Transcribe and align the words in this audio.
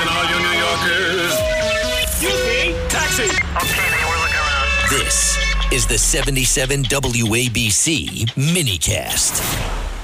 Listen, 0.00 0.16
all 0.16 0.24
you 0.24 0.38
New 0.40 0.58
Yorkers. 0.58 1.38
Excuse 2.02 2.46
me. 2.46 2.88
Taxi. 2.88 3.24
Okay, 3.24 3.90
man, 3.90 4.08
we're 4.08 4.22
looking 4.22 4.36
around. 4.36 4.88
This 4.88 5.38
is 5.72 5.86
the 5.86 5.98
77 5.98 6.84
WABC 6.84 8.30
minicast. 8.30 9.42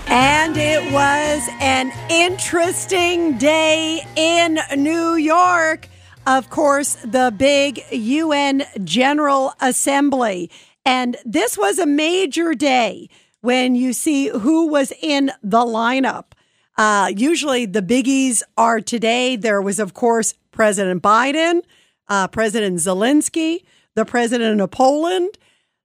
And 0.09 0.55
it 0.59 0.93
was 0.93 1.49
an 1.61 1.93
interesting 2.11 3.39
day 3.39 4.03
in 4.17 4.59
New 4.77 5.15
York. 5.15 5.89
Of 6.27 6.51
course, 6.51 6.97
the 6.97 7.33
big 7.35 7.81
UN 7.91 8.65
General 8.85 9.55
Assembly. 9.61 10.51
And 10.85 11.17
this 11.25 11.57
was 11.57 11.79
a 11.79 11.87
major 11.87 12.53
day 12.53 13.09
when 13.41 13.75
you 13.75 13.95
see 13.95 14.29
who 14.29 14.67
was 14.67 14.93
in 15.01 15.33
the 15.43 15.65
lineup. 15.65 16.33
Uh, 16.77 17.11
usually 17.15 17.67
the 17.67 17.83
biggies 17.83 18.43
are 18.57 18.81
today. 18.81 19.37
There 19.37 19.63
was, 19.63 19.79
of 19.79 19.95
course, 19.95 20.35
President 20.53 21.03
Biden, 21.03 21.63
uh, 22.09 22.29
President 22.29 22.77
Zelensky, 22.79 23.65
the 23.95 24.05
president 24.05 24.61
of 24.61 24.71
Poland. 24.71 25.39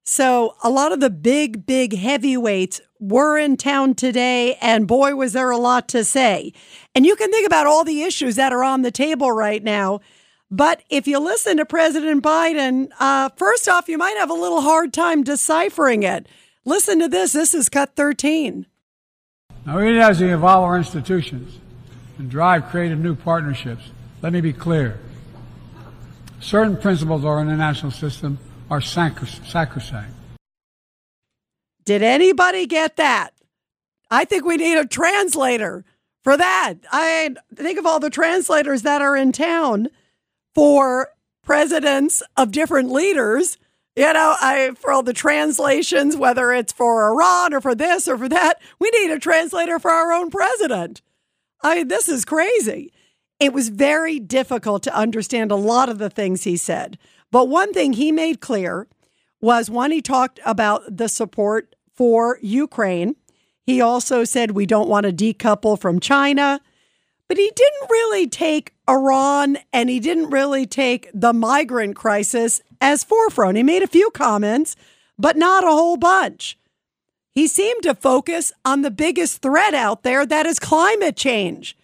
So 0.04 0.56
a 0.64 0.70
lot 0.70 0.92
of 0.92 1.00
the 1.00 1.10
big, 1.10 1.66
big 1.66 1.96
heavyweights 1.96 2.82
were 3.00 3.38
in 3.38 3.56
town 3.56 3.96
today, 3.96 4.56
and 4.56 4.88
boy, 4.88 5.16
was 5.16 5.34
there 5.34 5.52
a 5.52 5.58
lot 5.58 5.88
to 5.90 6.04
say. 6.04 6.54
And 6.94 7.06
you 7.06 7.16
can 7.16 7.32
think 7.32 7.48
about 7.48 7.68
all 7.68 7.84
the 7.84 8.04
issues 8.04 8.36
that 8.36 8.52
are 8.52 8.64
on 8.64 8.82
the 8.82 8.92
table 8.92 9.32
right 9.32 9.64
now. 9.64 10.02
But 10.50 10.84
if 10.90 11.08
you 11.08 11.20
listen 11.20 11.58
to 11.58 11.66
President 11.66 12.24
Biden, 12.24 12.90
uh, 13.00 13.30
first 13.38 13.70
off, 13.70 13.88
you 13.88 13.98
might 13.98 14.18
have 14.18 14.30
a 14.30 14.34
little 14.36 14.62
hard 14.62 14.92
time 14.92 15.24
deciphering 15.24 16.04
it. 16.04 16.28
Listen 16.66 17.00
to 17.00 17.08
this. 17.08 17.32
This 17.32 17.54
is 17.54 17.70
cut 17.70 17.96
13. 17.96 18.66
Now, 19.66 19.80
even 19.80 19.98
as 19.98 20.20
we 20.20 20.34
evolve 20.34 20.64
our 20.64 20.78
institutions 20.78 21.60
and 22.18 22.30
drive 22.30 22.70
creative 22.70 23.00
new 23.00 23.16
partnerships, 23.16 23.92
let 24.22 24.34
me 24.34 24.42
be 24.42 24.54
clear. 24.54 25.00
Certain 26.40 26.76
principles 26.76 27.22
of 27.22 27.28
our 27.28 27.42
international 27.42 27.92
system 27.92 28.40
are 28.70 28.82
sacrosanct. 28.82 30.16
Did 31.86 32.02
anybody 32.02 32.66
get 32.66 32.98
that? 32.98 33.32
I 34.10 34.26
think 34.26 34.46
we 34.46 34.58
need 34.58 34.78
a 34.78 34.88
translator 34.88 35.86
for 36.24 36.36
that. 36.38 36.76
I 36.92 37.36
think 37.56 37.78
of 37.78 37.86
all 37.86 38.00
the 38.00 38.10
translators 38.10 38.82
that 38.82 39.02
are 39.02 39.16
in 39.16 39.32
town 39.32 39.90
for 40.56 41.10
presidents 41.44 42.24
of 42.36 42.52
different 42.52 42.92
leaders. 42.92 43.58
You 43.96 44.14
know, 44.14 44.36
I 44.40 44.72
for 44.78 44.92
all 44.92 45.04
the 45.04 45.14
translations, 45.14 46.16
whether 46.16 46.54
it's 46.54 46.72
for 46.72 47.12
Iran 47.12 47.54
or 47.54 47.60
for 47.60 47.76
this 47.76 48.08
or 48.08 48.18
for 48.18 48.30
that, 48.30 48.62
we 48.80 48.90
need 48.92 49.12
a 49.12 49.20
translator 49.20 49.80
for 49.80 49.92
our 49.92 50.14
own 50.14 50.30
president. 50.30 51.02
I 51.62 51.84
this 51.84 52.08
is 52.08 52.24
crazy. 52.24 52.94
It 53.40 53.54
was 53.54 53.70
very 53.70 54.20
difficult 54.20 54.84
to 54.84 54.96
understand 54.96 55.52
a 55.52 55.56
lot 55.56 55.90
of 55.90 55.98
the 55.98 56.10
things 56.10 56.44
he 56.44 56.58
said. 56.58 56.98
But 57.32 57.50
one 57.50 57.74
thing 57.74 57.94
he 57.94 58.12
made 58.12 58.40
clear 58.40 58.88
was 59.42 59.70
one, 59.70 59.92
he 59.92 60.02
talked 60.02 60.40
about 60.46 60.84
the 60.96 61.10
support 61.10 61.76
for 61.94 62.38
Ukraine. 62.42 63.16
He 63.66 63.82
also 63.82 64.24
said 64.24 64.52
we 64.52 64.66
don't 64.66 64.90
want 64.90 65.06
to 65.06 65.12
decouple 65.12 65.80
from 65.80 66.00
China. 66.00 66.62
But 67.32 67.38
he 67.38 67.50
didn't 67.56 67.90
really 67.90 68.28
take 68.28 68.74
Iran 68.90 69.58
and 69.72 69.90
he 69.90 70.02
didn't 70.02 70.32
really 70.32 70.66
take 70.66 71.10
the 71.14 71.32
migrant 71.32 71.96
crisis 71.96 72.62
as 72.82 73.06
forefront. 73.06 73.56
He 73.56 73.64
made 73.64 73.84
a 73.84 73.88
few 73.88 74.10
comments, 74.10 74.76
but 75.18 75.38
not 75.38 75.64
a 75.64 75.68
whole 75.68 75.96
bunch. 75.96 76.60
He 77.34 77.48
seemed 77.48 77.84
to 77.84 77.96
focus 77.96 78.52
on 78.66 78.82
the 78.82 78.92
biggest 78.92 79.42
threat 79.42 79.74
out 79.74 80.04
there 80.04 80.26
that 80.26 80.46
is 80.46 80.60
climate 80.60 81.16
change. 81.16 81.78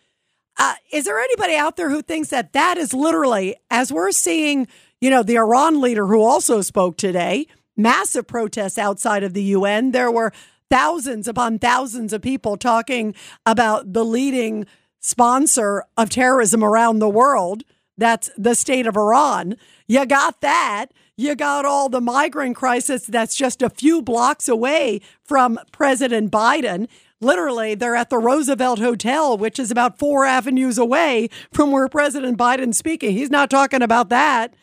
Uh, 0.57 0.73
is 0.91 1.05
there 1.05 1.17
anybody 1.17 1.55
out 1.55 1.77
there 1.77 1.91
who 1.91 2.01
thinks 2.01 2.27
that 2.27 2.51
that 2.51 2.77
is 2.77 2.93
literally, 2.93 3.55
as 3.71 3.89
we're 3.89 4.11
seeing, 4.11 4.67
you 4.99 5.09
know, 5.09 5.23
the 5.23 5.37
Iran 5.37 5.79
leader 5.79 6.07
who 6.07 6.23
also 6.23 6.61
spoke 6.61 6.97
today, 6.97 7.47
massive 7.77 8.27
protests 8.27 8.77
outside 8.77 9.23
of 9.23 9.33
the 9.33 9.43
UN? 9.43 9.91
There 9.91 10.11
were 10.11 10.33
thousands 10.69 11.25
upon 11.25 11.57
thousands 11.57 12.11
of 12.11 12.21
people 12.21 12.57
talking 12.57 13.15
about 13.45 13.93
the 13.93 14.03
leading 14.03 14.65
sponsor 14.99 15.83
of 15.95 16.09
terrorism 16.09 16.63
around 16.63 16.99
the 16.99 17.09
world. 17.09 17.63
That's 17.97 18.29
the 18.37 18.55
state 18.55 18.87
of 18.87 18.95
Iran. 18.95 19.55
You 19.87 20.05
got 20.05 20.41
that. 20.41 20.87
You 21.15 21.35
got 21.35 21.65
all 21.65 21.89
the 21.89 22.01
migrant 22.01 22.55
crisis 22.55 23.05
that's 23.05 23.35
just 23.35 23.63
a 23.63 23.71
few 23.71 24.03
blocks 24.03 24.47
away 24.47 25.01
from 25.23 25.59
President 25.71 26.31
Biden. 26.31 26.87
Literally, 27.19 27.73
they're 27.73 27.95
at 27.95 28.11
the 28.11 28.19
Roosevelt 28.19 28.77
Hotel, 28.77 29.35
which 29.35 29.57
is 29.57 29.71
about 29.71 29.97
four 29.97 30.25
avenues 30.25 30.77
away 30.77 31.29
from 31.51 31.71
where 31.71 31.87
President 31.87 32.37
Biden's 32.37 32.77
speaking. 32.77 33.13
He's 33.13 33.31
not 33.31 33.49
talking 33.49 33.81
about 33.81 34.09
that. 34.09 34.53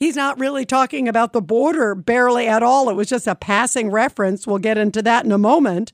He's 0.00 0.16
not 0.16 0.40
really 0.40 0.66
talking 0.66 1.06
about 1.06 1.32
the 1.32 1.40
border 1.40 1.94
barely 1.94 2.48
at 2.48 2.64
all. 2.64 2.90
It 2.90 2.96
was 2.96 3.08
just 3.08 3.28
a 3.28 3.36
passing 3.36 3.88
reference. 3.88 4.48
We'll 4.48 4.58
get 4.58 4.76
into 4.76 5.00
that 5.02 5.24
in 5.24 5.30
a 5.30 5.38
moment. 5.38 5.92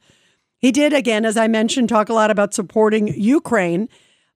He 0.59 0.73
did, 0.73 0.93
again, 0.93 1.25
as 1.25 1.37
I 1.37 1.49
mentioned, 1.49 1.89
talk 1.89 2.09
a 2.09 2.15
lot 2.15 2.31
about 2.31 2.55
supporting 2.55 3.09
Ukraine, 3.09 3.89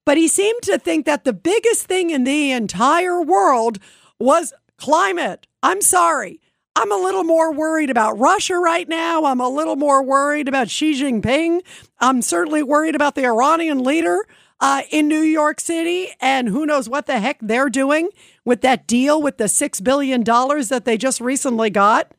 but 0.05 0.17
he 0.17 0.29
seemed 0.29 0.63
to 0.63 0.79
think 0.79 1.05
that 1.07 1.25
the 1.25 1.33
biggest 1.33 1.87
thing 1.87 2.11
in 2.11 2.25
the 2.25 2.53
entire 2.53 3.21
world 3.21 3.79
was 4.19 4.53
climate. 4.77 5.47
I'm 5.63 5.81
sorry. 5.81 6.41
I'm 6.75 6.91
a 6.91 6.97
little 6.97 7.25
more 7.25 7.53
worried 7.53 7.91
about 7.91 8.19
Russia 8.19 8.57
right 8.57 8.89
now. 8.89 9.25
I'm 9.25 9.41
a 9.41 9.49
little 9.49 9.77
more 9.77 10.03
worried 10.03 10.49
about 10.49 10.71
Xi 10.71 10.95
Jinping. 10.95 11.61
I'm 12.01 12.23
certainly 12.23 12.63
worried 12.63 12.95
about 12.95 13.15
the 13.15 13.27
Iranian 13.27 13.85
leader 13.85 14.27
uh, 14.61 14.83
in 14.91 15.09
New 15.09 15.21
York 15.21 15.61
City, 15.61 16.09
and 16.21 16.49
who 16.49 16.65
knows 16.65 16.89
what 16.89 17.07
the 17.07 17.19
heck 17.19 17.39
they're 17.43 17.69
doing 17.69 18.09
with 18.45 18.63
that 18.63 18.87
deal 18.87 19.21
with 19.21 19.37
the 19.37 19.45
$6 19.45 19.85
billion 19.85 20.23
that 20.23 20.83
they 20.85 20.97
just 20.97 21.21
recently 21.21 21.69
got. 21.69 22.13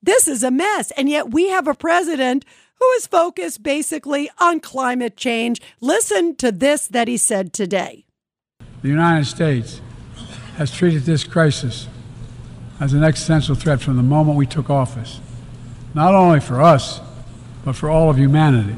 This 0.00 0.28
is 0.28 0.42
a 0.42 0.50
mess. 0.50 0.92
And 0.92 1.08
yet 1.08 1.32
we 1.32 1.48
have 1.48 1.66
a 1.66 1.74
president 1.74 2.44
who 2.80 2.90
is 2.92 3.06
focused 3.06 3.62
basically 3.62 4.30
on 4.38 4.60
climate 4.60 5.16
change. 5.16 5.60
Listen 5.80 6.36
to 6.36 6.52
this 6.52 6.86
that 6.88 7.08
he 7.08 7.16
said 7.16 7.52
today. 7.52 8.04
The 8.82 8.88
United 8.88 9.26
States 9.26 9.80
has 10.56 10.70
treated 10.70 11.02
this 11.02 11.24
crisis 11.24 11.88
as 12.80 12.92
an 12.92 13.02
existential 13.02 13.54
threat 13.54 13.80
from 13.80 13.96
the 13.96 14.02
moment 14.02 14.36
we 14.36 14.46
took 14.46 14.70
office, 14.70 15.20
not 15.94 16.14
only 16.14 16.40
for 16.40 16.62
us, 16.62 17.00
but 17.64 17.74
for 17.74 17.90
all 17.90 18.08
of 18.08 18.18
humanity. 18.18 18.76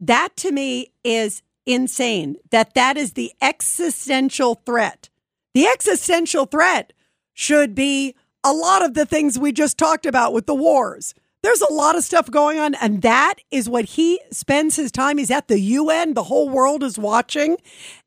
That 0.00 0.36
to 0.36 0.52
me 0.52 0.92
is 1.02 1.42
insane 1.66 2.36
that 2.50 2.74
that 2.74 2.96
is 2.96 3.14
the 3.14 3.32
existential 3.40 4.56
threat. 4.66 5.08
The 5.54 5.66
existential 5.66 6.44
threat 6.46 6.92
should 7.32 7.74
be 7.74 8.14
a 8.44 8.52
lot 8.52 8.84
of 8.84 8.94
the 8.94 9.06
things 9.06 9.38
we 9.38 9.52
just 9.52 9.78
talked 9.78 10.04
about 10.04 10.32
with 10.32 10.46
the 10.46 10.54
wars 10.54 11.14
there's 11.44 11.60
a 11.60 11.72
lot 11.72 11.94
of 11.94 12.02
stuff 12.02 12.30
going 12.30 12.58
on, 12.58 12.74
and 12.76 13.02
that 13.02 13.34
is 13.50 13.68
what 13.68 13.84
he 13.84 14.18
spends 14.30 14.76
his 14.76 14.90
time. 14.90 15.18
He's 15.18 15.30
at 15.30 15.46
the 15.46 15.60
UN, 15.60 16.14
the 16.14 16.24
whole 16.24 16.48
world 16.48 16.82
is 16.82 16.98
watching, 16.98 17.58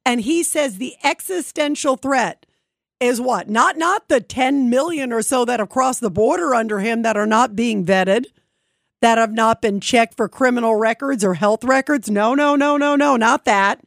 and 0.03 0.21
he 0.21 0.41
says 0.41 0.77
the 0.77 0.95
existential 1.03 1.97
threat 1.97 2.47
is 2.99 3.21
what? 3.21 3.47
Not 3.47 3.77
not 3.77 4.09
the 4.09 4.21
10 4.21 4.71
million 4.71 5.13
or 5.13 5.21
so 5.21 5.45
that 5.45 5.59
have 5.59 5.69
crossed 5.69 6.01
the 6.01 6.09
border 6.09 6.55
under 6.55 6.79
him 6.79 7.03
that 7.03 7.15
are 7.15 7.27
not 7.27 7.55
being 7.55 7.85
vetted, 7.85 8.25
that 9.01 9.19
have 9.19 9.33
not 9.33 9.61
been 9.61 9.79
checked 9.79 10.17
for 10.17 10.27
criminal 10.27 10.75
records 10.75 11.23
or 11.23 11.35
health 11.35 11.63
records. 11.63 12.09
No, 12.09 12.33
no, 12.33 12.55
no, 12.55 12.75
no, 12.75 12.95
no, 12.95 13.17
not 13.17 13.45
that. 13.45 13.85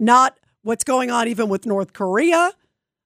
Not 0.00 0.36
what's 0.62 0.82
going 0.82 1.08
on 1.08 1.28
even 1.28 1.48
with 1.48 1.66
North 1.66 1.92
Korea 1.92 2.52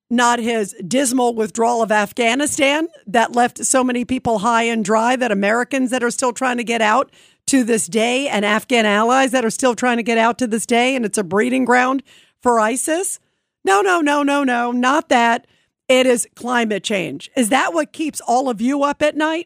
not 0.09 0.39
his 0.39 0.75
dismal 0.87 1.35
withdrawal 1.35 1.83
of 1.83 1.91
Afghanistan 1.91 2.89
that 3.07 3.35
left 3.35 3.65
so 3.65 3.83
many 3.83 4.05
people 4.05 4.39
high 4.39 4.63
and 4.63 4.85
dry 4.85 5.17
that 5.17 5.33
Americans 5.33 5.91
that 5.91 6.05
are 6.05 6.11
still 6.11 6.33
trying 6.33 6.59
to 6.59 6.65
get 6.65 6.81
out 6.81 7.11
to 7.47 7.65
this 7.65 7.87
day 7.87 8.29
and 8.29 8.45
Afghan 8.45 8.87
allies 8.87 9.33
that 9.33 9.45
are 9.45 9.51
still 9.51 9.75
trying 9.75 9.97
to 9.97 10.03
get 10.03 10.19
out 10.19 10.39
to 10.39 10.47
this 10.47 10.67
day 10.67 10.95
and 10.95 11.05
it's 11.05 11.19
a 11.19 11.25
breeding 11.25 11.65
ground 11.65 12.03
for 12.41 12.61
ISIS. 12.61 13.19
No, 13.65 13.81
no, 13.81 14.01
no, 14.01 14.23
no, 14.23 14.45
no, 14.45 14.73
not 14.73 15.09
that. 15.09 15.47
It 15.89 16.07
is 16.07 16.27
climate 16.35 16.83
change. 16.83 17.31
Is 17.37 17.49
that 17.51 17.73
what 17.73 17.93
keeps 17.93 18.21
all 18.21 18.49
of 18.49 18.61
you 18.61 18.83
up 18.83 19.03
at 19.03 19.17
night? 19.17 19.45